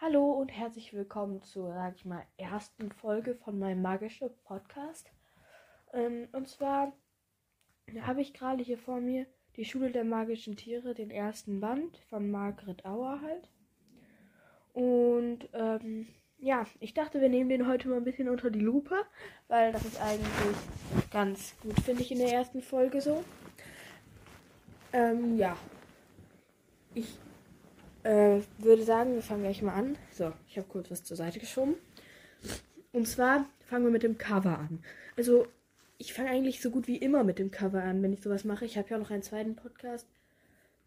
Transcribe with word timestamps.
Hallo 0.00 0.30
und 0.30 0.50
herzlich 0.50 0.94
willkommen 0.94 1.42
zur, 1.42 1.74
sag 1.74 1.96
ich 1.96 2.04
mal, 2.04 2.22
ersten 2.36 2.92
Folge 2.92 3.34
von 3.34 3.58
meinem 3.58 3.82
magischen 3.82 4.30
Podcast. 4.44 5.10
Ähm, 5.92 6.28
und 6.30 6.46
zwar 6.46 6.92
habe 8.02 8.20
ich 8.20 8.32
gerade 8.32 8.62
hier 8.62 8.78
vor 8.78 9.00
mir 9.00 9.26
die 9.56 9.64
Schule 9.64 9.90
der 9.90 10.04
magischen 10.04 10.56
Tiere, 10.56 10.94
den 10.94 11.10
ersten 11.10 11.58
Band 11.58 11.98
von 12.10 12.30
Margret 12.30 12.84
Auer 12.84 13.20
halt. 13.22 13.50
Und 14.72 15.48
ähm, 15.52 16.06
ja, 16.38 16.64
ich 16.78 16.94
dachte, 16.94 17.20
wir 17.20 17.28
nehmen 17.28 17.50
den 17.50 17.66
heute 17.66 17.88
mal 17.88 17.96
ein 17.96 18.04
bisschen 18.04 18.28
unter 18.28 18.52
die 18.52 18.60
Lupe, 18.60 19.04
weil 19.48 19.72
das 19.72 19.84
ist 19.84 20.00
eigentlich 20.00 20.56
ganz 21.10 21.56
gut, 21.60 21.80
finde 21.80 22.02
ich, 22.02 22.12
in 22.12 22.18
der 22.18 22.32
ersten 22.32 22.62
Folge 22.62 23.00
so. 23.00 23.24
Ähm, 24.92 25.36
ja. 25.36 25.56
Ich 26.94 27.18
äh, 28.02 28.40
würde 28.58 28.84
sagen, 28.84 29.14
wir 29.14 29.22
fangen 29.22 29.42
gleich 29.42 29.62
mal 29.62 29.74
an. 29.74 29.96
So, 30.12 30.32
ich 30.48 30.56
habe 30.56 30.68
kurz 30.68 30.90
was 30.90 31.04
zur 31.04 31.16
Seite 31.16 31.38
geschoben. 31.38 31.74
Und 32.92 33.06
zwar 33.06 33.48
fangen 33.60 33.84
wir 33.84 33.90
mit 33.90 34.02
dem 34.02 34.18
Cover 34.18 34.58
an. 34.58 34.82
Also, 35.16 35.46
ich 35.98 36.12
fange 36.12 36.30
eigentlich 36.30 36.62
so 36.62 36.70
gut 36.70 36.86
wie 36.86 36.96
immer 36.96 37.24
mit 37.24 37.38
dem 37.38 37.50
Cover 37.50 37.82
an, 37.82 38.02
wenn 38.02 38.12
ich 38.12 38.22
sowas 38.22 38.44
mache. 38.44 38.64
Ich 38.64 38.78
habe 38.78 38.88
ja 38.88 38.96
auch 38.96 39.00
noch 39.00 39.10
einen 39.10 39.22
zweiten 39.22 39.56
Podcast. 39.56 40.06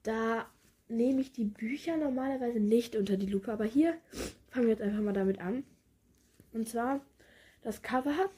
Da 0.04 0.50
nehme 0.88 1.22
ich 1.22 1.32
die 1.32 1.46
Bücher 1.46 1.98
normalerweise 1.98 2.60
nicht 2.60 2.96
unter 2.96 3.18
die 3.18 3.28
Lupe, 3.28 3.52
aber 3.52 3.66
hier 3.66 3.96
fangen 4.50 4.68
wir 4.68 4.74
jetzt 4.74 4.82
einfach 4.82 5.02
mal 5.02 5.14
damit 5.14 5.40
an. 5.40 5.64
Und 6.54 6.68
zwar, 6.68 7.02
das 7.62 7.82
Cover 7.82 8.30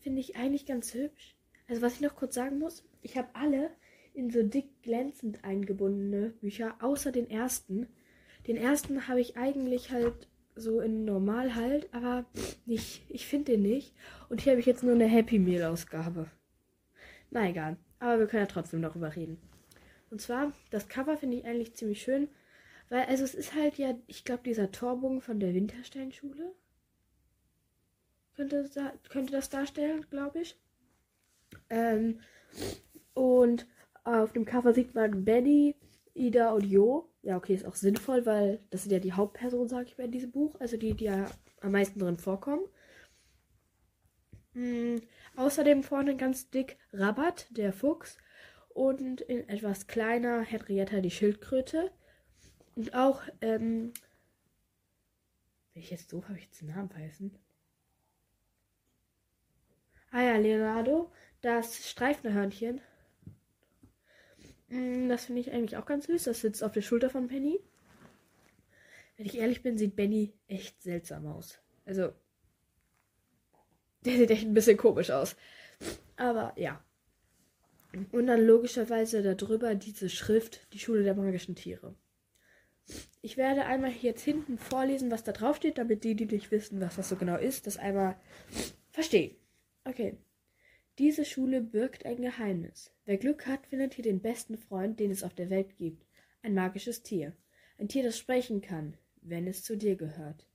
finde 0.00 0.20
ich 0.20 0.36
eigentlich 0.36 0.66
ganz 0.66 0.94
hübsch. 0.94 1.34
Also, 1.68 1.82
was 1.82 1.94
ich 1.94 2.00
noch 2.00 2.16
kurz 2.16 2.34
sagen 2.34 2.58
muss, 2.58 2.84
ich 3.02 3.16
habe 3.16 3.28
alle 3.34 3.70
in 4.18 4.30
so 4.30 4.42
dick 4.42 4.82
glänzend 4.82 5.44
eingebundene 5.44 6.30
Bücher, 6.40 6.74
außer 6.80 7.12
den 7.12 7.30
ersten. 7.30 7.86
Den 8.48 8.56
ersten 8.56 9.06
habe 9.06 9.20
ich 9.20 9.36
eigentlich 9.36 9.92
halt 9.92 10.28
so 10.56 10.80
in 10.80 11.04
normal 11.04 11.54
halt, 11.54 11.88
aber 11.94 12.24
nicht, 12.66 13.04
ich 13.08 13.28
finde 13.28 13.52
den 13.52 13.62
nicht. 13.62 13.94
Und 14.28 14.40
hier 14.40 14.52
habe 14.52 14.60
ich 14.60 14.66
jetzt 14.66 14.82
nur 14.82 14.94
eine 14.94 15.06
Happy 15.06 15.38
Meal 15.38 15.64
Ausgabe. 15.64 16.26
Na 17.30 17.48
egal, 17.48 17.76
aber 18.00 18.18
wir 18.18 18.26
können 18.26 18.42
ja 18.42 18.48
trotzdem 18.48 18.82
darüber 18.82 19.14
reden. 19.14 19.38
Und 20.10 20.20
zwar, 20.20 20.52
das 20.70 20.88
Cover 20.88 21.16
finde 21.16 21.36
ich 21.36 21.44
eigentlich 21.44 21.74
ziemlich 21.74 22.02
schön, 22.02 22.28
weil, 22.88 23.04
also 23.04 23.22
es 23.22 23.36
ist 23.36 23.54
halt 23.54 23.78
ja, 23.78 23.94
ich 24.08 24.24
glaube, 24.24 24.42
dieser 24.42 24.72
Torbogen 24.72 25.20
von 25.20 25.38
der 25.38 25.54
Wintersteinschule 25.54 26.54
könnte, 28.34 28.68
könnte 29.10 29.32
das 29.32 29.48
darstellen, 29.48 30.06
glaube 30.10 30.40
ich. 30.40 30.56
Ähm, 31.70 32.18
und 33.14 33.66
auf 34.08 34.32
dem 34.32 34.44
Cover 34.44 34.72
sieht 34.74 34.94
man 34.94 35.24
Benny, 35.24 35.76
Ida 36.14 36.52
und 36.52 36.64
Jo. 36.64 37.08
Ja, 37.22 37.36
okay, 37.36 37.54
ist 37.54 37.66
auch 37.66 37.74
sinnvoll, 37.74 38.26
weil 38.26 38.60
das 38.70 38.82
sind 38.82 38.92
ja 38.92 38.98
die 38.98 39.12
Hauptpersonen, 39.12 39.68
sag 39.68 39.86
ich 39.86 39.98
mal, 39.98 40.04
in 40.04 40.12
diesem 40.12 40.30
Buch. 40.30 40.54
Also 40.60 40.76
die, 40.76 40.94
die 40.94 41.04
ja 41.04 41.26
am 41.60 41.72
meisten 41.72 41.98
drin 41.98 42.16
vorkommen. 42.16 42.64
Mhm. 44.54 45.02
Außerdem 45.36 45.82
vorne 45.82 46.16
ganz 46.16 46.50
dick 46.50 46.78
Rabat, 46.92 47.46
der 47.50 47.72
Fuchs. 47.72 48.18
Und 48.70 49.20
in 49.20 49.48
etwas 49.48 49.86
kleiner 49.86 50.42
Henrietta, 50.42 51.00
die 51.00 51.10
Schildkröte. 51.10 51.90
Und 52.76 52.94
auch, 52.94 53.22
ähm, 53.40 53.92
wenn 55.74 55.82
ich 55.82 55.90
jetzt 55.90 56.10
so 56.10 56.24
habe 56.24 56.38
ich 56.38 56.44
jetzt 56.44 56.60
den 56.60 56.68
Namen 56.68 56.88
vergessen. 56.88 57.38
Ah 60.10 60.22
ja, 60.22 60.36
Leonardo, 60.36 61.12
das 61.42 61.88
Streifenhörnchen. 61.88 62.80
Mm, 64.68 65.08
das 65.08 65.26
finde 65.26 65.40
ich 65.40 65.52
eigentlich 65.52 65.76
auch 65.76 65.86
ganz 65.86 66.06
süß. 66.06 66.24
Das 66.24 66.40
sitzt 66.40 66.62
auf 66.62 66.72
der 66.72 66.82
Schulter 66.82 67.10
von 67.10 67.28
Penny. 67.28 67.60
Wenn 69.16 69.26
ich 69.26 69.36
ehrlich 69.36 69.62
bin, 69.62 69.78
sieht 69.78 69.96
Benny 69.96 70.32
echt 70.46 70.82
seltsam 70.82 71.26
aus. 71.26 71.58
Also, 71.84 72.12
der 74.04 74.16
sieht 74.16 74.30
echt 74.30 74.46
ein 74.46 74.54
bisschen 74.54 74.76
komisch 74.76 75.10
aus. 75.10 75.36
Aber 76.16 76.52
ja. 76.56 76.82
Und 78.12 78.26
dann 78.26 78.46
logischerweise 78.46 79.22
darüber 79.22 79.74
diese 79.74 80.08
Schrift, 80.08 80.72
die 80.72 80.78
Schule 80.78 81.02
der 81.02 81.14
magischen 81.14 81.56
Tiere. 81.56 81.94
Ich 83.22 83.36
werde 83.36 83.64
einmal 83.64 83.90
jetzt 83.90 84.22
hinten 84.22 84.58
vorlesen, 84.58 85.10
was 85.10 85.24
da 85.24 85.32
drauf 85.32 85.56
steht, 85.56 85.78
damit 85.78 86.04
die, 86.04 86.14
die 86.14 86.26
nicht 86.26 86.50
wissen, 86.50 86.80
was 86.80 86.96
das 86.96 87.08
so 87.08 87.16
genau 87.16 87.36
ist, 87.36 87.66
das 87.66 87.76
einmal 87.76 88.16
verstehen. 88.90 89.36
Okay. 89.84 90.16
Diese 90.98 91.24
Schule 91.24 91.60
birgt 91.60 92.06
ein 92.06 92.20
Geheimnis. 92.20 92.92
Wer 93.04 93.18
Glück 93.18 93.46
hat, 93.46 93.68
findet 93.68 93.94
hier 93.94 94.02
den 94.02 94.20
besten 94.20 94.58
Freund, 94.58 94.98
den 94.98 95.12
es 95.12 95.22
auf 95.22 95.32
der 95.32 95.48
Welt 95.48 95.76
gibt. 95.76 96.04
Ein 96.42 96.54
magisches 96.54 97.04
Tier. 97.04 97.36
Ein 97.78 97.86
Tier, 97.86 98.02
das 98.02 98.18
sprechen 98.18 98.62
kann, 98.62 98.96
wenn 99.22 99.46
es 99.46 99.62
zu 99.62 99.76
dir 99.76 99.94
gehört. 99.94 100.48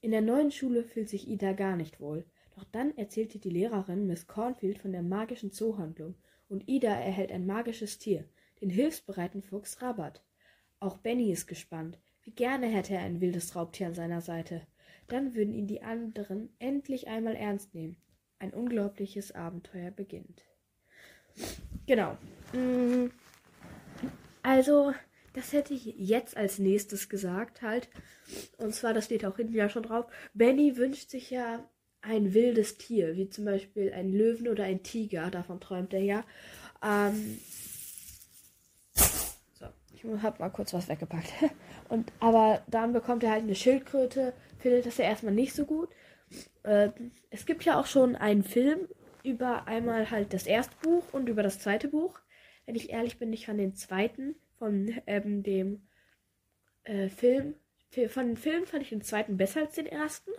In 0.00 0.12
der 0.12 0.20
neuen 0.20 0.52
Schule 0.52 0.84
fühlt 0.84 1.08
sich 1.08 1.26
Ida 1.26 1.54
gar 1.54 1.74
nicht 1.74 1.98
wohl. 1.98 2.24
Doch 2.54 2.62
dann 2.70 2.96
erzählt 2.96 3.34
ihr 3.34 3.40
die 3.40 3.50
Lehrerin 3.50 4.06
Miss 4.06 4.28
Cornfield 4.28 4.78
von 4.78 4.92
der 4.92 5.02
magischen 5.02 5.50
Zoohandlung 5.50 6.14
und 6.48 6.68
Ida 6.68 6.94
erhält 6.94 7.32
ein 7.32 7.44
magisches 7.44 7.98
Tier, 7.98 8.28
den 8.60 8.70
hilfsbereiten 8.70 9.42
Fuchs 9.42 9.82
Rabat. 9.82 10.22
Auch 10.78 10.98
Benny 10.98 11.32
ist 11.32 11.48
gespannt. 11.48 11.98
Wie 12.22 12.30
gerne 12.30 12.68
hätte 12.68 12.94
er 12.94 13.00
ein 13.00 13.20
wildes 13.20 13.56
Raubtier 13.56 13.88
an 13.88 13.94
seiner 13.94 14.20
Seite. 14.20 14.68
Dann 15.08 15.34
würden 15.34 15.52
ihn 15.52 15.66
die 15.66 15.82
anderen 15.82 16.54
endlich 16.60 17.08
einmal 17.08 17.34
ernst 17.34 17.74
nehmen 17.74 17.96
ein 18.38 18.52
unglaubliches 18.52 19.32
Abenteuer 19.32 19.90
beginnt. 19.90 20.42
Genau. 21.86 22.16
Mm. 22.52 23.10
Also, 24.42 24.92
das 25.32 25.52
hätte 25.52 25.74
ich 25.74 25.86
jetzt 25.96 26.36
als 26.36 26.58
nächstes 26.58 27.08
gesagt, 27.08 27.62
halt. 27.62 27.88
Und 28.58 28.74
zwar, 28.74 28.94
das 28.94 29.06
steht 29.06 29.24
auch 29.24 29.36
hinten 29.36 29.54
ja 29.54 29.68
schon 29.68 29.82
drauf. 29.82 30.06
Benny 30.32 30.76
wünscht 30.76 31.10
sich 31.10 31.30
ja 31.30 31.68
ein 32.02 32.34
wildes 32.34 32.76
Tier, 32.76 33.16
wie 33.16 33.28
zum 33.28 33.44
Beispiel 33.44 33.92
ein 33.92 34.12
Löwen 34.12 34.48
oder 34.48 34.64
ein 34.64 34.82
Tiger. 34.82 35.30
Davon 35.30 35.60
träumt 35.60 35.94
er 35.94 36.02
ja. 36.02 36.24
Ähm, 36.82 37.38
so, 38.94 39.66
ich 39.94 40.04
hab 40.22 40.38
mal 40.38 40.50
kurz 40.50 40.74
was 40.74 40.88
weggepackt. 40.88 41.32
Und 41.88 42.12
aber 42.20 42.62
dann 42.68 42.92
bekommt 42.92 43.24
er 43.24 43.30
halt 43.30 43.42
eine 43.42 43.54
Schildkröte, 43.54 44.34
findet 44.58 44.86
das 44.86 44.98
ja 44.98 45.04
erstmal 45.04 45.34
nicht 45.34 45.54
so 45.54 45.64
gut. 45.64 45.88
Äh, 46.62 46.90
es 47.30 47.46
gibt 47.46 47.64
ja 47.64 47.78
auch 47.78 47.86
schon 47.86 48.16
einen 48.16 48.42
Film 48.42 48.88
über 49.22 49.66
einmal 49.66 50.10
halt 50.10 50.32
das 50.32 50.46
erste 50.46 50.76
Buch 50.82 51.04
und 51.12 51.28
über 51.28 51.42
das 51.42 51.58
zweite 51.58 51.88
Buch. 51.88 52.20
Wenn 52.66 52.74
ich 52.74 52.90
ehrlich 52.90 53.18
bin, 53.18 53.32
ich 53.32 53.46
fand 53.46 53.60
den 53.60 53.74
zweiten 53.74 54.36
von 54.58 55.00
ähm, 55.06 55.42
dem 55.42 55.86
äh, 56.84 57.08
Film. 57.08 57.54
Von 58.08 58.26
dem 58.26 58.36
Film 58.36 58.66
fand 58.66 58.82
ich 58.82 58.88
den 58.88 59.02
zweiten 59.02 59.36
besser 59.36 59.60
als 59.60 59.74
den 59.74 59.86
ersten. 59.86 60.30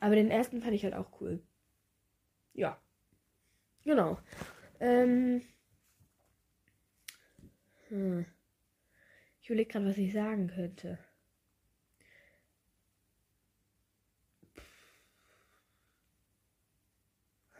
Aber 0.00 0.14
den 0.16 0.30
ersten 0.30 0.60
fand 0.60 0.74
ich 0.74 0.84
halt 0.84 0.94
auch 0.94 1.20
cool. 1.20 1.40
Ja. 2.52 2.80
Genau. 3.84 4.18
Ähm. 4.80 5.42
Hm. 7.88 8.26
Ich 9.40 9.48
überlege 9.48 9.70
gerade, 9.70 9.86
was 9.86 9.98
ich 9.98 10.12
sagen 10.12 10.48
könnte. 10.48 10.98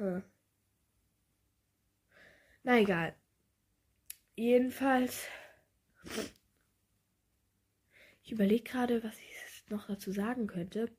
Hm. 0.05 0.23
Na 2.63 2.79
egal. 2.79 3.15
Jedenfalls. 4.37 5.27
Ich 8.23 8.33
überlege 8.33 8.65
gerade, 8.65 9.03
was 9.03 9.19
ich 9.19 9.71
noch 9.71 9.87
dazu 9.87 10.13
sagen 10.13 10.47
könnte. 10.47 10.91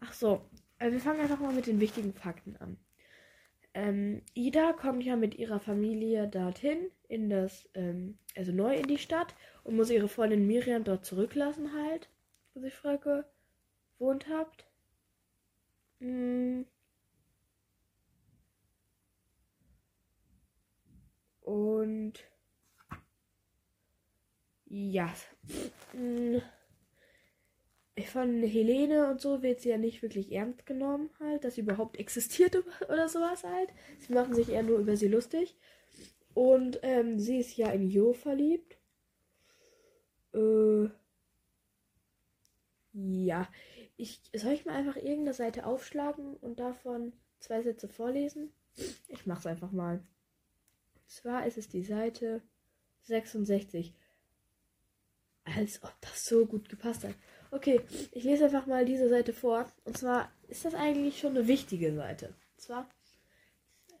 Ach 0.00 0.12
so, 0.12 0.48
also 0.78 0.92
wir 0.92 1.00
fangen 1.00 1.20
einfach 1.20 1.38
mal 1.38 1.52
mit 1.52 1.66
den 1.66 1.78
wichtigen 1.78 2.12
Fakten 2.12 2.56
an. 2.56 2.76
Ähm, 3.74 4.22
Ida 4.34 4.72
kommt 4.72 5.04
ja 5.04 5.16
mit 5.16 5.36
ihrer 5.36 5.60
Familie 5.60 6.26
dorthin, 6.28 6.90
in 7.08 7.30
das, 7.30 7.68
ähm, 7.74 8.18
also 8.36 8.52
neu 8.52 8.74
in 8.76 8.88
die 8.88 8.98
Stadt 8.98 9.34
und 9.64 9.76
muss 9.76 9.90
ihre 9.90 10.08
Freundin 10.08 10.46
Miriam 10.46 10.84
dort 10.84 11.06
zurücklassen 11.06 11.72
halt, 11.72 12.10
wo 12.54 12.60
sie 12.60 12.70
früher 12.70 12.98
gewohnt 13.98 14.26
habt. 14.28 14.66
Hm. 16.00 16.66
Und 21.42 22.14
ja. 24.66 25.12
Hm. 25.92 26.40
Von 28.06 28.42
Helene 28.42 29.10
und 29.10 29.20
so 29.20 29.42
wird 29.42 29.60
sie 29.60 29.68
ja 29.68 29.76
nicht 29.76 30.00
wirklich 30.02 30.32
ernst 30.32 30.64
genommen, 30.64 31.10
halt, 31.20 31.44
dass 31.44 31.56
sie 31.56 31.60
überhaupt 31.60 31.98
existiert 31.98 32.56
oder 32.88 33.08
sowas 33.08 33.44
halt. 33.44 33.68
Sie 33.98 34.14
machen 34.14 34.34
sich 34.34 34.48
eher 34.48 34.62
nur 34.62 34.78
über 34.78 34.96
sie 34.96 35.08
lustig. 35.08 35.56
Und 36.32 36.80
ähm, 36.82 37.18
sie 37.18 37.38
ist 37.38 37.56
ja 37.56 37.70
in 37.70 37.90
Jo 37.90 38.14
verliebt. 38.14 38.78
Äh, 40.32 40.88
ja. 42.94 43.46
Ich, 43.98 44.22
soll 44.34 44.52
ich 44.52 44.64
mal 44.64 44.74
einfach 44.74 44.96
irgendeine 44.96 45.34
Seite 45.34 45.66
aufschlagen 45.66 46.36
und 46.36 46.60
davon 46.60 47.12
zwei 47.40 47.62
Sätze 47.62 47.88
vorlesen? 47.88 48.52
Ich 49.08 49.26
mach's 49.26 49.46
einfach 49.46 49.70
mal. 49.70 50.02
Zwar 51.12 51.46
ist 51.46 51.58
es 51.58 51.68
die 51.68 51.84
Seite 51.84 52.40
66. 53.02 53.94
Als 55.44 55.82
ob 55.82 55.94
das 56.00 56.24
so 56.24 56.46
gut 56.46 56.70
gepasst 56.70 57.04
hat. 57.04 57.14
Okay, 57.50 57.82
ich 58.12 58.24
lese 58.24 58.46
einfach 58.46 58.66
mal 58.66 58.86
diese 58.86 59.10
Seite 59.10 59.34
vor. 59.34 59.70
Und 59.84 59.98
zwar 59.98 60.32
ist 60.48 60.64
das 60.64 60.74
eigentlich 60.74 61.20
schon 61.20 61.36
eine 61.36 61.46
wichtige 61.48 61.94
Seite. 61.94 62.28
Und 62.28 62.60
zwar 62.60 62.88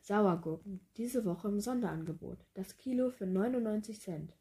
Sauergurken. 0.00 0.80
Diese 0.96 1.26
Woche 1.26 1.48
im 1.48 1.60
Sonderangebot. 1.60 2.38
Das 2.54 2.78
Kilo 2.78 3.10
für 3.10 3.26
99 3.26 4.00
Cent. 4.00 4.32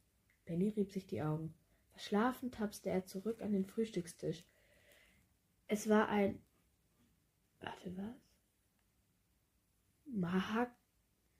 Benny 0.46 0.70
rieb 0.70 0.92
sich 0.92 1.06
die 1.06 1.22
Augen. 1.22 1.54
Verschlafen 1.92 2.52
tapste 2.52 2.90
er 2.90 3.06
zurück 3.06 3.42
an 3.42 3.52
den 3.52 3.66
Frühstückstisch. 3.66 4.46
Es 5.68 5.90
war 5.90 6.08
ein. 6.08 6.42
Warte, 7.60 7.98
was? 7.98 8.16
Mahag 10.06 10.72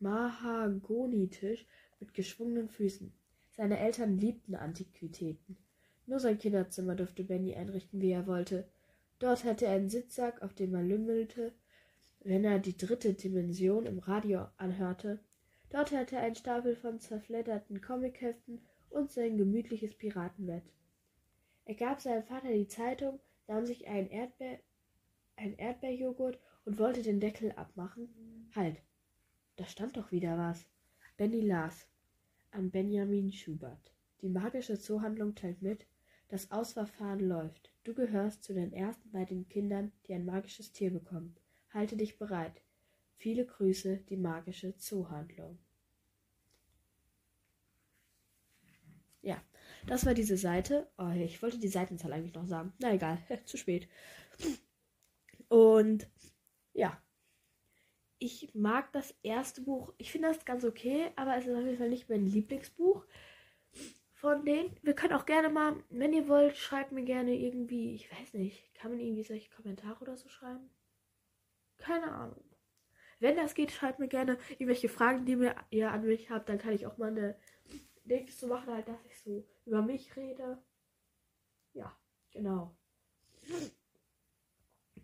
Mahagonitisch 0.02 1.66
mit 2.00 2.14
geschwungenen 2.14 2.68
Füßen. 2.68 3.14
Seine 3.52 3.80
Eltern 3.80 4.18
liebten 4.18 4.56
Antiquitäten. 4.56 5.58
Nur 6.08 6.20
sein 6.20 6.40
Kinderzimmer 6.40 6.96
durfte 6.96 7.24
Benny 7.24 7.56
einrichten, 7.56 8.02
wie 8.02 8.12
er 8.12 8.28
wollte. 8.28 8.68
Dort 9.20 9.44
hatte 9.44 9.66
er 9.66 9.74
einen 9.74 9.90
Sitzsack, 9.90 10.42
auf 10.42 10.54
dem 10.54 10.74
er 10.74 10.82
lümmelte, 10.82 11.54
wenn 12.24 12.44
er 12.44 12.60
die 12.60 12.76
dritte 12.76 13.14
Dimension 13.14 13.86
im 13.86 14.00
Radio 14.00 14.48
anhörte. 14.58 15.20
Dort 15.70 15.92
hatte 15.92 16.16
er 16.16 16.24
einen 16.24 16.36
Stapel 16.36 16.76
von 16.76 17.00
zerfledderten 17.00 17.82
Comicheften 17.82 18.62
und 18.90 19.12
sein 19.12 19.38
gemütliches 19.38 19.96
Piratenbett. 19.96 20.64
Er 21.66 21.76
gab 21.76 22.02
seinem 22.02 22.24
Vater 22.24 22.52
die 22.52 22.68
Zeitung, 22.68 23.20
nahm 23.48 23.66
sich 23.66 23.88
einen 23.88 24.10
Erdbeer, 24.10 24.60
einen 25.36 25.58
Erdbeerjoghurt 25.58 26.40
und 26.66 26.80
wollte 26.80 27.04
den 27.04 27.20
Deckel 27.20 27.52
abmachen. 27.54 28.10
Halt, 28.56 28.82
da 29.56 29.66
stand 29.66 29.98
doch 29.98 30.12
wieder 30.12 30.38
was. 30.38 30.66
Benny 31.18 31.42
las 31.42 31.88
an 32.52 32.72
Benjamin 32.72 33.32
Schubert. 33.32 33.94
Die 34.22 34.30
magische 34.30 34.80
Zoohandlung 34.80 35.36
teilt 35.36 35.62
mit, 35.62 35.86
das 36.28 36.52
Ausverfahren 36.52 37.20
läuft. 37.20 37.72
Du 37.84 37.94
gehörst 37.94 38.44
zu 38.44 38.54
den 38.54 38.72
ersten 38.74 39.12
beiden 39.12 39.48
Kindern, 39.50 39.92
die 40.08 40.14
ein 40.14 40.26
magisches 40.26 40.72
Tier 40.72 40.92
bekommen. 40.92 41.36
Halte 41.74 41.98
dich 41.98 42.18
bereit. 42.18 42.62
Viele 43.18 43.46
Grüße, 43.46 43.98
die 44.10 44.18
magische 44.18 44.76
Zoohandlung. 44.78 45.58
Ja, 49.22 49.42
das 49.88 50.06
war 50.06 50.14
diese 50.14 50.38
Seite. 50.38 50.90
Oh, 50.98 51.10
ich 51.10 51.42
wollte 51.42 51.60
die 51.60 51.68
Seitenzahl 51.68 52.14
eigentlich 52.14 52.34
noch 52.34 52.48
sagen. 52.48 52.74
Na 52.80 52.94
egal, 52.94 53.20
zu 53.46 53.58
spät. 53.58 53.88
Und 55.48 56.10
ja, 56.74 57.02
ich 58.22 58.54
mag 58.54 58.94
das 58.94 59.16
erste 59.24 59.62
Buch. 59.62 59.94
Ich 59.98 60.12
finde 60.12 60.28
das 60.28 60.46
ganz 60.46 60.64
okay, 60.64 61.12
aber 61.16 61.36
es 61.38 61.48
ist 61.48 61.56
auf 61.56 61.64
jeden 61.66 61.78
Fall 61.78 61.90
nicht 61.90 62.08
mein 62.08 62.28
Lieblingsbuch 62.28 63.04
von 64.14 64.46
denen. 64.46 64.78
Wir 64.84 64.94
können 64.94 65.14
auch 65.14 65.26
gerne 65.26 65.50
mal, 65.50 65.84
wenn 65.90 66.14
ihr 66.14 66.28
wollt, 66.28 66.56
schreibt 66.56 66.92
mir 66.92 67.04
gerne 67.04 67.34
irgendwie, 67.34 67.96
ich 67.96 68.12
weiß 68.12 68.36
nicht, 68.36 68.76
kann 68.76 68.92
man 68.92 69.00
irgendwie 69.00 69.24
solche 69.24 69.50
Kommentare 69.50 70.00
oder 70.02 70.16
so 70.18 70.30
schreiben? 70.30 70.70
Keine 71.80 72.12
Ahnung. 72.12 72.44
Wenn 73.20 73.38
das 73.38 73.56
geht, 73.56 73.72
schreibt 73.72 73.98
mir 73.98 74.08
gerne 74.08 74.38
irgendwelche 74.52 74.90
Fragen, 74.90 75.26
die 75.26 75.36
mir 75.36 75.56
ihr 75.72 75.92
an 75.92 76.06
mich 76.06 76.30
habt. 76.30 76.48
Dann 76.48 76.60
kann 76.60 76.74
ich 76.74 76.86
auch 76.86 76.98
mal 76.98 77.10
eine 77.10 77.36
Dings 78.06 78.38
zu 78.38 78.48
machen, 78.48 78.72
halt, 78.72 78.88
dass 78.88 79.04
ich 79.06 79.20
so 79.20 79.44
über 79.66 79.82
mich 79.82 80.16
rede. 80.16 80.62
Ja, 81.74 81.92
genau. 82.32 82.76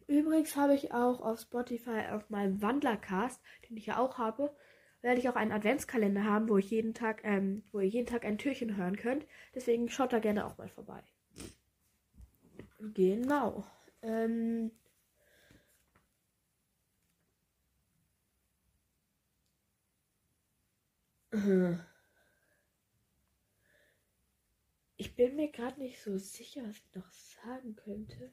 Übrigens 0.08 0.56
habe 0.56 0.74
ich 0.74 0.94
auch 0.94 1.22
auf 1.22 1.42
Spotify 1.42 2.08
auf 2.12 2.30
meinem 2.30 2.62
Wandlercast, 2.62 3.42
den 3.70 3.78
ich 3.78 3.88
ja 3.88 4.00
auch 4.00 4.18
habe, 4.18 4.56
werde 5.02 5.20
ich 5.20 5.30
auch 5.30 5.36
einen 5.36 5.52
Adventskalender 5.52 6.24
haben, 6.24 6.50
wo 6.50 6.58
ich 6.58 6.72
jeden 6.72 6.94
Tag, 6.94 7.24
ähm, 7.24 7.64
wo 7.72 7.80
ihr 7.80 7.88
jeden 7.88 8.08
Tag 8.08 8.26
ein 8.26 8.38
Türchen 8.38 8.78
hören 8.78 8.96
könnt. 8.96 9.26
Deswegen 9.54 9.90
schaut 9.90 10.14
da 10.14 10.20
gerne 10.20 10.46
auch 10.46 10.58
mal 10.58 10.70
vorbei. 10.70 11.04
Genau. 12.80 13.66
Ähm, 14.02 14.72
ich 24.98 25.16
bin 25.16 25.36
mir 25.36 25.52
gerade 25.52 25.80
nicht 25.80 26.02
so 26.02 26.18
sicher, 26.18 26.62
was 26.64 26.78
ich 26.78 26.96
noch 26.96 27.12
sagen 27.12 27.76
könnte. 27.76 28.32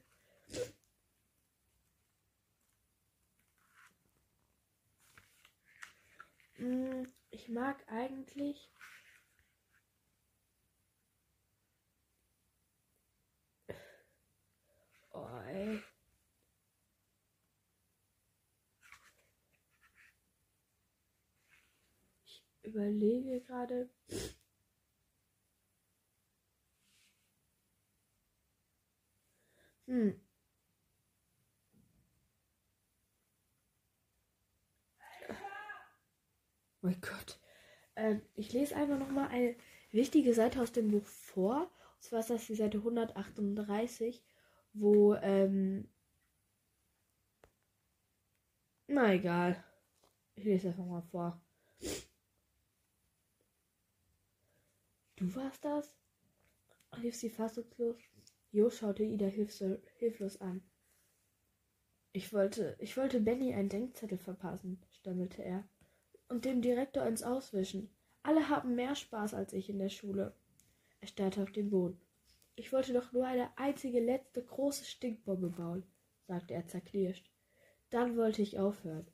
Ich 7.31 7.49
mag 7.49 7.83
eigentlich. 7.87 8.69
Oh, 15.13 15.27
ey. 15.47 15.81
Ich 22.25 22.43
überlege 22.63 23.41
gerade. 23.41 23.89
Hm. 29.87 30.24
Mein 36.85 37.01
Gott. 37.01 37.39
Ähm, 37.95 38.21
ich 38.35 38.53
lese 38.53 38.75
einfach 38.75 38.99
nochmal 38.99 39.27
eine 39.29 39.55
wichtige 39.91 40.33
Seite 40.33 40.61
aus 40.61 40.71
dem 40.71 40.91
Buch 40.91 41.05
vor. 41.05 41.71
Und 41.95 42.03
zwar 42.03 42.19
ist 42.19 42.29
das 42.29 42.45
die 42.47 42.55
Seite 42.55 42.77
138, 42.77 44.23
wo, 44.73 45.15
ähm, 45.15 45.87
na 48.87 49.13
egal. 49.13 49.63
Ich 50.35 50.43
lese 50.43 50.69
einfach 50.69 50.85
mal 50.85 51.01
vor. 51.01 51.41
Du 55.15 55.33
warst 55.35 55.63
das? 55.65 55.93
rief 57.01 57.15
sie 57.15 57.29
fassungslos. 57.29 57.97
Jo 58.51 58.69
schaute 58.69 59.03
Ida 59.03 59.27
hilflos 59.27 60.39
an. 60.39 60.61
Ich 62.13 62.31
wollte, 62.31 62.77
ich 62.79 62.95
wollte 62.95 63.19
Benny 63.19 63.53
einen 63.53 63.67
Denkzettel 63.67 64.17
verpassen, 64.17 64.81
stammelte 64.93 65.43
er 65.43 65.67
und 66.29 66.45
dem 66.45 66.61
Direktor 66.61 67.05
ins 67.05 67.23
Auswischen. 67.23 67.89
Alle 68.23 68.49
haben 68.49 68.75
mehr 68.75 68.95
Spaß 68.95 69.33
als 69.33 69.53
ich 69.53 69.69
in 69.69 69.79
der 69.79 69.89
Schule. 69.89 70.35
Er 70.99 71.07
starrte 71.07 71.43
auf 71.43 71.51
den 71.51 71.69
Boden. 71.69 71.99
Ich 72.55 72.71
wollte 72.71 72.93
doch 72.93 73.11
nur 73.11 73.27
eine 73.27 73.55
einzige 73.57 73.99
letzte 73.99 74.43
große 74.43 74.85
Stinkbombe 74.85 75.49
bauen, 75.49 75.83
sagte 76.25 76.53
er 76.53 76.67
zerknirscht. 76.67 77.29
Dann 77.89 78.17
wollte 78.17 78.41
ich 78.41 78.57
aufhören. 78.57 79.05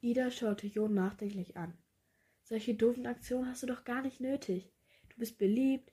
Ida 0.00 0.30
schaute 0.30 0.66
Jon 0.66 0.94
nachdenklich 0.94 1.56
an. 1.56 1.76
Solche 2.44 2.74
doofen 2.74 3.06
Aktionen 3.06 3.48
hast 3.48 3.62
du 3.62 3.66
doch 3.66 3.84
gar 3.84 4.02
nicht 4.02 4.20
nötig. 4.20 4.72
Du 5.10 5.16
bist 5.18 5.36
beliebt, 5.36 5.92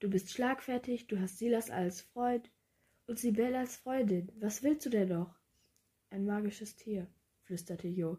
du 0.00 0.08
bist 0.08 0.30
schlagfertig, 0.30 1.06
du 1.06 1.20
hast 1.20 1.38
Silas 1.38 1.70
als 1.70 2.00
Freund 2.00 2.50
und 3.06 3.18
Sibel 3.18 3.54
als 3.54 3.76
Freundin. 3.76 4.32
Was 4.40 4.62
willst 4.62 4.86
du 4.86 4.90
denn 4.90 5.10
noch? 5.10 5.38
Ein 6.08 6.24
magisches 6.24 6.74
Tier, 6.74 7.06
flüsterte 7.44 7.86
Jo 7.86 8.18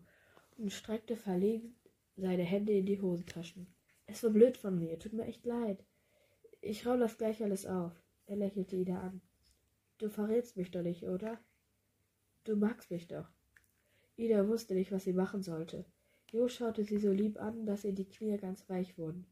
und 0.62 0.72
streckte 0.72 1.16
verlegen 1.16 1.76
seine 2.16 2.44
Hände 2.44 2.74
in 2.74 2.86
die 2.86 3.02
Hosentaschen. 3.02 3.68
Es 4.06 4.24
war 4.24 4.30
blöd 4.30 4.58
von 4.58 4.78
mir, 4.78 5.00
tut 5.00 5.14
mir 5.14 5.26
echt 5.26 5.46
leid. 5.46 5.84
Ich 6.62 6.86
raue 6.86 7.00
das 7.00 7.18
gleich 7.18 7.42
alles 7.42 7.66
auf. 7.66 7.94
Er 8.28 8.36
lächelte 8.36 8.76
Ida 8.76 9.00
an. 9.00 9.22
Du 9.98 10.10
verrätst 10.10 10.58
mich 10.58 10.70
doch 10.70 10.84
nicht, 10.84 11.04
oder? 11.04 11.40
Du 12.44 12.56
magst 12.56 12.92
mich 12.92 13.08
doch. 13.08 13.28
Ida 14.18 14.48
wusste 14.48 14.76
nicht, 14.76 14.92
was 14.92 15.04
sie 15.04 15.14
machen 15.14 15.42
sollte. 15.42 15.86
Jo 16.32 16.48
schaute 16.48 16.84
sie 16.84 17.00
so 17.00 17.12
lieb 17.12 17.40
an, 17.40 17.66
dass 17.66 17.84
ihr 17.84 17.94
die 17.94 18.08
Knie 18.08 18.38
ganz 18.38 18.70
weich 18.70 18.98
wurden. 18.98 19.26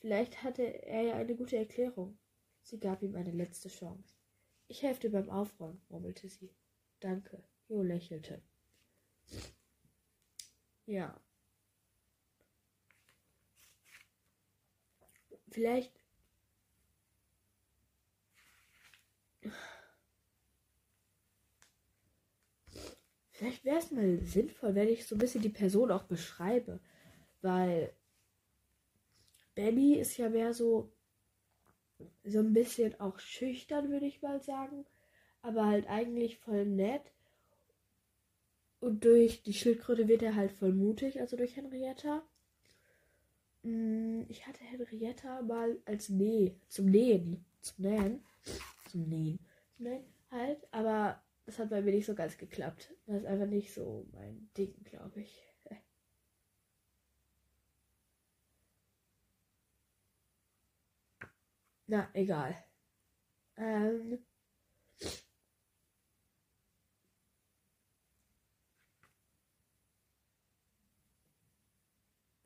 Vielleicht 0.00 0.42
hatte 0.42 0.62
er 0.62 1.02
ja 1.02 1.14
eine 1.14 1.34
gute 1.34 1.56
Erklärung. 1.56 2.18
Sie 2.62 2.78
gab 2.78 3.02
ihm 3.02 3.16
eine 3.16 3.32
letzte 3.32 3.68
Chance. 3.68 4.14
Ich 4.66 4.82
helfe 4.82 5.00
dir 5.00 5.12
beim 5.12 5.30
Aufräumen, 5.30 5.80
murmelte 5.88 6.28
sie. 6.28 6.54
Danke. 7.00 7.42
Jo 7.68 7.82
lächelte. 7.82 8.42
Ja. 10.88 11.14
Vielleicht. 15.50 15.92
Vielleicht 23.30 23.64
wäre 23.64 23.78
es 23.78 23.90
mal 23.90 24.18
sinnvoll, 24.20 24.74
wenn 24.74 24.88
ich 24.88 25.06
so 25.06 25.14
ein 25.14 25.18
bisschen 25.18 25.42
die 25.42 25.48
Person 25.48 25.90
auch 25.90 26.04
beschreibe. 26.04 26.80
Weil 27.42 27.92
Benny 29.54 29.92
ist 29.98 30.16
ja 30.16 30.30
mehr 30.30 30.54
so, 30.54 30.90
so 32.24 32.38
ein 32.38 32.52
bisschen 32.52 32.98
auch 33.00 33.18
schüchtern, 33.18 33.90
würde 33.90 34.06
ich 34.06 34.22
mal 34.22 34.40
sagen. 34.40 34.86
Aber 35.42 35.66
halt 35.66 35.88
eigentlich 35.88 36.38
voll 36.38 36.64
nett. 36.66 37.02
Und 38.80 39.04
durch 39.04 39.42
die 39.42 39.54
Schildkröte 39.54 40.08
wird 40.08 40.22
er 40.22 40.36
halt 40.36 40.52
voll 40.52 40.72
mutig, 40.72 41.20
also 41.20 41.36
durch 41.36 41.56
Henrietta. 41.56 42.22
Mm, 43.62 44.22
ich 44.28 44.46
hatte 44.46 44.64
Henrietta 44.64 45.42
mal 45.42 45.78
als 45.84 46.08
Näh, 46.08 46.54
zum 46.68 46.86
Nähen, 46.86 47.44
zum 47.60 47.84
Nähen, 47.84 48.24
zum 48.88 49.08
Nähen, 49.08 49.38
zum 49.76 49.84
Nähen 49.84 50.18
halt, 50.30 50.66
aber 50.72 51.22
das 51.46 51.58
hat 51.58 51.70
bei 51.70 51.82
mir 51.82 51.92
nicht 51.92 52.06
so 52.06 52.14
ganz 52.14 52.36
geklappt. 52.38 52.94
Das 53.06 53.16
ist 53.18 53.26
einfach 53.26 53.46
nicht 53.46 53.72
so 53.72 54.06
mein 54.12 54.50
Ding, 54.56 54.74
glaube 54.84 55.20
ich. 55.20 55.42
Na, 61.86 62.08
egal. 62.12 62.56
Ähm, 63.56 64.18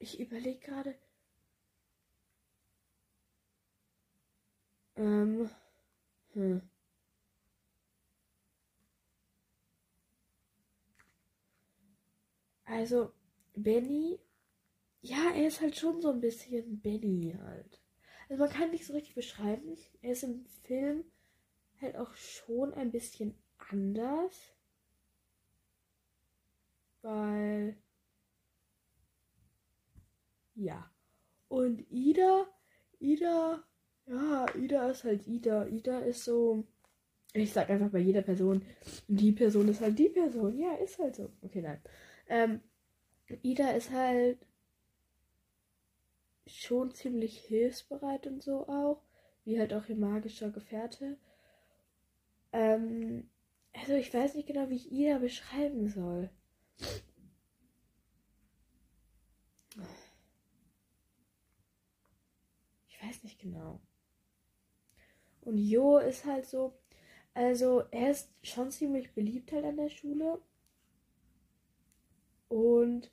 ich 0.02 0.20
überlege 0.20 0.58
gerade. 0.60 0.94
Ähm, 4.96 5.48
hm. 6.34 6.62
Also, 12.64 13.12
Benny, 13.54 14.18
ja, 15.02 15.30
er 15.34 15.48
ist 15.48 15.60
halt 15.60 15.76
schon 15.76 16.00
so 16.00 16.10
ein 16.10 16.20
bisschen 16.20 16.80
Benny 16.80 17.36
halt. 17.38 17.80
Also 18.28 18.44
man 18.44 18.52
kann 18.52 18.70
nicht 18.70 18.86
so 18.86 18.94
richtig 18.94 19.14
beschreiben. 19.14 19.76
Er 20.00 20.12
ist 20.12 20.24
im 20.24 20.46
Film 20.64 21.04
halt 21.80 21.96
auch 21.96 22.14
schon 22.14 22.74
ein 22.74 22.90
bisschen 22.92 23.36
anders. 23.58 24.54
Weil. 27.02 27.76
Ja. 30.54 30.90
Und 31.48 31.84
Ida, 31.90 32.46
Ida, 33.00 33.62
ja, 34.06 34.46
Ida 34.56 34.90
ist 34.90 35.04
halt 35.04 35.26
Ida. 35.26 35.66
Ida 35.68 36.00
ist 36.00 36.24
so. 36.24 36.64
Ich 37.34 37.52
sag 37.52 37.70
einfach 37.70 37.90
bei 37.90 37.98
jeder 38.00 38.22
Person, 38.22 38.64
die 39.08 39.32
Person 39.32 39.68
ist 39.68 39.80
halt 39.80 39.98
die 39.98 40.08
Person. 40.10 40.58
Ja, 40.58 40.74
ist 40.76 40.98
halt 40.98 41.16
so. 41.16 41.30
Okay, 41.42 41.62
nein. 41.62 41.80
Ähm, 42.28 42.60
Ida 43.42 43.70
ist 43.72 43.90
halt 43.92 44.38
schon 46.46 46.92
ziemlich 46.94 47.40
hilfsbereit 47.40 48.28
und 48.28 48.42
so 48.44 48.68
auch, 48.68 49.02
wie 49.44 49.58
halt 49.58 49.74
auch 49.74 49.88
ihr 49.88 49.96
magischer 49.96 50.50
Gefährte. 50.50 51.18
Ähm, 52.52 53.28
also 53.74 53.94
ich 53.94 54.12
weiß 54.14 54.34
nicht 54.36 54.46
genau, 54.46 54.68
wie 54.70 54.76
ich 54.76 54.90
Ida 54.92 55.18
beschreiben 55.18 55.88
soll. 55.88 56.30
Ich 62.88 63.02
nicht 63.22 63.40
genau. 63.40 63.80
Und 65.42 65.58
Jo 65.58 65.98
ist 65.98 66.24
halt 66.24 66.46
so, 66.46 66.72
also 67.34 67.80
er 67.90 68.10
ist 68.10 68.30
schon 68.42 68.70
ziemlich 68.70 69.12
beliebt 69.14 69.52
halt 69.52 69.64
an 69.64 69.76
der 69.76 69.88
Schule. 69.88 70.40
Und 72.48 73.10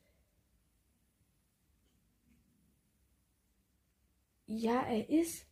ja, 4.47 4.81
er 4.81 5.09
ist. 5.09 5.45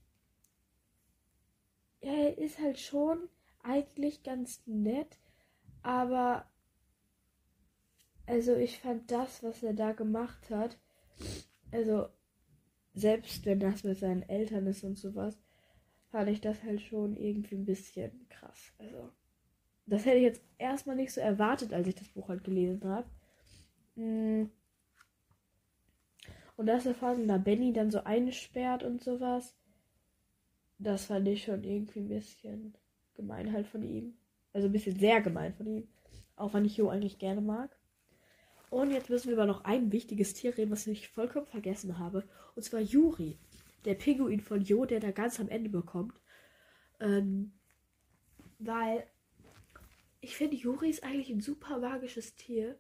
Er 2.02 2.38
ist 2.38 2.58
halt 2.60 2.80
schon 2.80 3.30
eigentlich 3.62 4.24
ganz 4.24 4.62
nett, 4.66 5.20
aber 5.84 6.50
also 8.28 8.56
ich 8.56 8.80
fand 8.80 9.10
das, 9.12 9.42
was 9.44 9.64
er 9.64 9.74
da 9.74 9.92
gemacht 9.94 10.50
hat, 10.50 10.78
also 11.72 12.10
selbst 12.98 13.46
wenn 13.46 13.60
das 13.60 13.84
mit 13.84 13.98
seinen 13.98 14.24
Eltern 14.24 14.66
ist 14.68 14.84
und 14.84 14.98
sowas, 14.98 15.38
fand 16.10 16.30
ich 16.30 16.42
das 16.42 16.64
halt 16.64 16.82
schon 16.82 17.16
irgendwie 17.16 17.56
ein 17.56 17.66
bisschen 17.66 18.28
krass. 18.30 18.74
Also 18.80 19.10
das 19.86 20.06
hätte 20.06 20.18
ich 20.18 20.24
jetzt 20.24 20.42
erstmal 20.58 20.96
nicht 20.96 21.14
so 21.14 21.22
erwartet, 21.22 21.74
als 21.74 21.88
ich 21.88 21.96
das 21.96 22.08
Buch 22.10 22.28
halt 22.30 22.44
gelesen 22.44 22.84
habe. 22.86 23.08
Hm. 23.96 24.50
Und 26.56 26.66
dass 26.66 26.88
er 26.88 26.96
vor 26.96 27.10
allem 27.10 27.28
da 27.28 27.38
Benny 27.38 27.72
dann 27.72 27.92
so 27.92 28.04
einsperrt 28.04 28.84
und 28.84 29.04
sowas, 29.04 29.56
das 30.80 31.06
fand 31.06 31.28
ich 31.28 31.44
schon 31.44 31.64
irgendwie 31.64 32.00
ein 32.00 32.08
bisschen 32.08 32.76
gemein 33.14 33.54
halt 33.54 33.68
von 33.68 33.84
ihm. 33.84 34.18
Also 34.54 34.68
ein 34.68 34.72
bisschen 34.72 34.98
sehr 34.98 35.22
gemein 35.22 35.54
von 35.54 35.68
ihm. 35.68 35.88
Auch 36.36 36.54
wenn 36.54 36.66
ich 36.66 36.78
Jo 36.78 36.90
eigentlich 36.90 37.20
gerne 37.20 37.42
mag. 37.42 37.77
Und 38.70 38.92
jetzt 38.92 39.10
müssen 39.10 39.28
wir 39.28 39.34
über 39.34 39.46
noch 39.46 39.64
ein 39.64 39.92
wichtiges 39.92 40.34
Tier 40.34 40.58
reden, 40.58 40.72
was 40.72 40.88
ich 40.88 41.10
vollkommen 41.10 41.48
vergessen 41.48 41.98
habe. 42.00 42.28
Und 42.56 42.64
zwar 42.64 42.82
Yuri. 42.82 43.40
Der 43.86 43.96
Pinguin 43.96 44.42
von 44.42 44.62
Jo, 44.62 44.86
der 44.86 45.00
da 45.00 45.12
ganz 45.12 45.40
am 45.40 45.48
Ende 45.48 45.70
bekommt. 45.70 46.20
Ähm, 47.00 47.54
weil 48.60 49.08
ich 50.20 50.36
finde, 50.36 50.58
Yuri 50.58 50.90
ist 50.90 51.04
eigentlich 51.04 51.30
ein 51.30 51.40
super 51.40 51.80
magisches 51.80 52.36
Tier. 52.36 52.78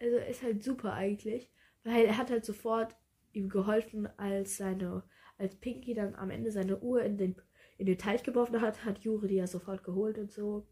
Also 0.00 0.16
ist 0.16 0.42
halt 0.42 0.62
super 0.62 0.94
eigentlich. 0.94 1.50
Weil 1.84 2.06
er 2.06 2.16
hat 2.16 2.30
halt 2.30 2.44
sofort 2.44 2.96
ihm 3.32 3.48
geholfen, 3.48 4.06
als 4.18 4.56
seine, 4.56 5.02
als 5.36 5.56
Pinky 5.56 5.94
dann 5.94 6.14
am 6.14 6.30
Ende 6.30 6.52
seine 6.52 6.80
Uhr 6.80 7.02
in 7.02 7.18
den, 7.18 7.36
in 7.76 7.86
den 7.86 7.98
Teich 7.98 8.22
geworfen 8.22 8.60
hat, 8.60 8.84
hat 8.84 9.00
Juri 9.00 9.28
die 9.28 9.34
ja 9.36 9.46
sofort 9.46 9.84
geholt 9.84 10.16
und 10.18 10.32
so. 10.32 10.66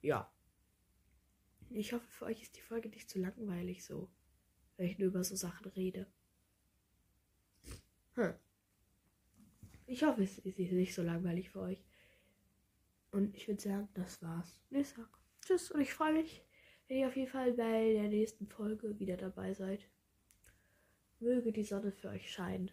Ja. 0.00 0.30
Ich 1.70 1.92
hoffe, 1.92 2.06
für 2.06 2.26
euch 2.26 2.42
ist 2.42 2.56
die 2.56 2.60
Folge 2.60 2.88
nicht 2.88 3.10
zu 3.10 3.18
langweilig 3.18 3.84
so, 3.84 4.08
wenn 4.76 4.86
ich 4.86 4.98
nur 4.98 5.08
über 5.08 5.24
so 5.24 5.34
Sachen 5.34 5.66
rede. 5.72 6.06
Hm. 8.14 8.34
Ich 9.86 10.02
hoffe, 10.02 10.22
es 10.22 10.38
ist 10.38 10.58
nicht 10.58 10.94
so 10.94 11.02
langweilig 11.02 11.50
für 11.50 11.60
euch. 11.60 11.84
Und 13.10 13.34
ich 13.36 13.46
würde 13.48 13.60
sagen, 13.60 13.88
das 13.94 14.22
war's. 14.22 14.60
Ich 14.70 14.88
sag 14.88 15.08
Tschüss 15.40 15.70
und 15.70 15.80
ich 15.80 15.92
freue 15.92 16.14
mich, 16.14 16.42
wenn 16.88 16.98
ihr 16.98 17.08
auf 17.08 17.16
jeden 17.16 17.30
Fall 17.30 17.52
bei 17.52 17.92
der 17.92 18.08
nächsten 18.08 18.46
Folge 18.46 18.98
wieder 18.98 19.16
dabei 19.16 19.52
seid. 19.52 19.88
Möge 21.20 21.52
die 21.52 21.64
Sonne 21.64 21.92
für 21.92 22.08
euch 22.08 22.30
scheinen. 22.30 22.70